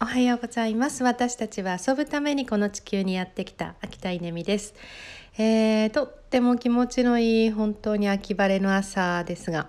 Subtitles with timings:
[0.00, 1.02] おはようございます。
[1.02, 4.74] 私たちは遊ぶためにこの地球にやってきた秋田稲美です、
[5.36, 9.66] えー、とっても気持ちのいい本当に秋晴れの朝ですが、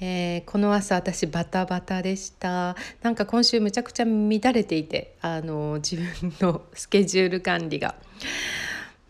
[0.00, 2.76] えー、この朝私バタバタでした。
[3.02, 7.94] なんか今週むちゃくちゃ乱れていてあの自分のスケジュール管理が。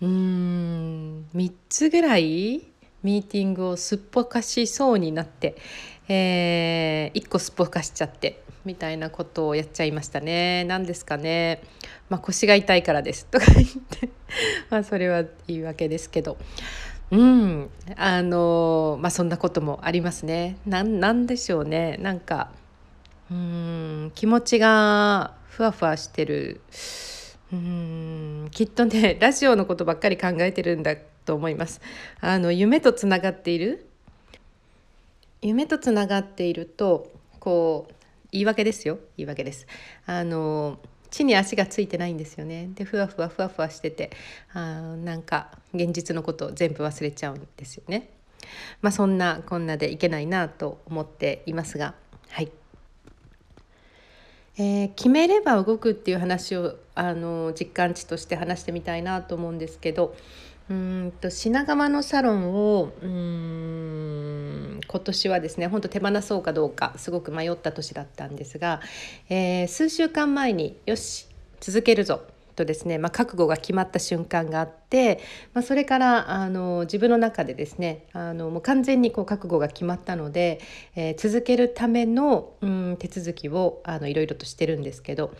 [0.02, 2.64] うーん3つぐらい
[3.04, 5.54] ミーティングをすっぽかしそうになって、
[6.08, 10.64] えー、1個すっぽかしちゃってみたいなことをやっちゃいましたね。
[10.64, 11.62] 何ですかね、
[12.08, 13.26] まあ、腰が痛いからです。
[13.26, 14.08] とか言って。
[14.70, 16.36] まあそれは言い訳ですけど。
[17.10, 17.70] うん。
[17.96, 20.58] あのまあそんなこともありますね。
[20.66, 21.96] なんでしょうね。
[22.00, 22.50] なんか
[23.30, 26.60] うん気持ちがふわふわしてる。
[27.50, 31.80] うんきっとねラジオのことばっかり考えてるんだと思います。
[32.20, 33.87] あの夢とつながっている
[35.42, 37.94] 夢とつながっているとこう
[38.30, 38.98] 言い訳ですよ。
[39.16, 39.66] 言い訳です。
[40.06, 40.78] あの
[41.10, 42.68] 地に足がついてないんですよね。
[42.74, 44.10] でふわふわふわふわしてて
[44.52, 48.10] あなんか現実のことを全部忘れちゃうんですよね。
[48.82, 51.94] まあそんなこんなでいけないなと思っていますが。
[52.30, 52.52] はい、
[54.58, 60.14] えー、決めれば動くっていう話をあの実感値として話してみたいなと思うんですけど
[60.70, 68.80] うんと品川のサロンをうん今年はですね本当手放そうかどうかすごく迷った年だったんですが、
[69.28, 71.26] えー、数週間前によし
[71.60, 72.22] 続けるぞ
[72.58, 75.20] とですね、まあ、覚悟が決まった瞬間があって、
[75.54, 80.60] まあ、それからあの自分の中でですねあのもう完全にこう覚悟が決まったので、
[80.96, 85.32] えー、続けるための、うん、手続きをいろいろとしてるんですけど、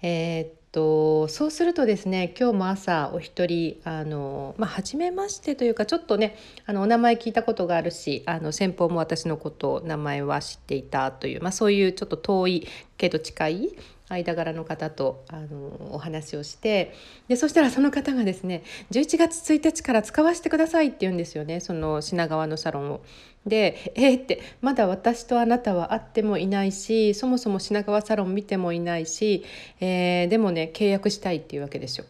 [0.00, 12.66] えー、とそうするとですね今日も朝お一人あの、まあ、初めましてというかちょっとねあのお名前聞いたことがあるしあの先方も私のこと名前は知っていたという、まあ、そういうちょっと遠い
[13.02, 13.76] けど近い
[14.08, 16.94] 間柄の方とあのお話をして
[17.26, 23.00] でそしたらその方がですね11月1日から使わせてくださいって言うんですよねその品川のサロンを。
[23.44, 29.44] で「えー、ってまだ私とあなたは会ってもいないしそもそも品川サロン見てもいないし、
[29.80, 32.04] えー、でもね契約したいっていうわけですよ。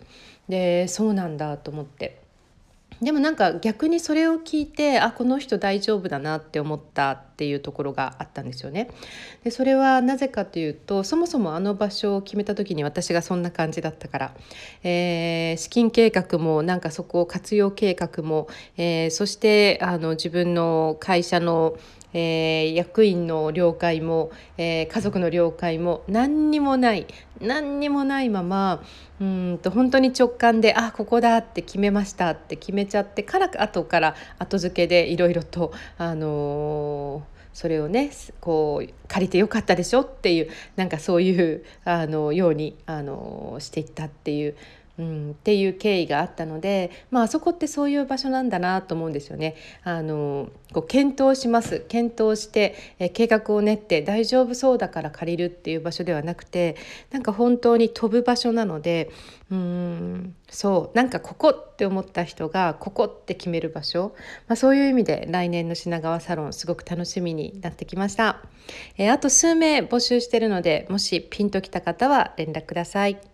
[0.51, 2.21] でそうなんだと思って。
[3.01, 7.11] でもなんか逆にそれを聞いてあこの人大丈夫だなって思った
[7.43, 8.89] っていうところがあったんですよね。
[9.43, 14.35] でそれはなぜかというとそもそもあの場所を決めた時に私がそんな感じだったから、
[14.85, 21.75] えー、資金計画もなんかそこを活用計画も、えー、そしてあの自分の会社の
[22.15, 27.07] えー、役員の了解も、えー、家族の了解も何にもない
[27.41, 28.83] 何にもないまま
[29.21, 44.57] うんと本当に直感であここだって決めましたって決めちゃってから後から後付けでいろいろとあのーそれをねこう借りてよかったでしょっていうなんかそういうあのようにあのしていったっていう
[44.99, 49.57] うん、っていう経緯があったので、まあ、あそこってそういう場所なんだなと思うんですよね。
[49.85, 56.77] あのこう検討します検討してえ計画を練って大丈夫そうだから借りるっていう場所ではなくて
[57.11, 59.11] なんか本当に飛ぶ場所なので
[59.51, 64.15] うんそうなんかここって思った人がここって決める場所、
[64.49, 68.43] まあ、そういう意味で来年の品川サロンすごく楽しみになってきました。
[68.97, 73.32] えあと数名募集してるのでもしピンときた方は連絡ください。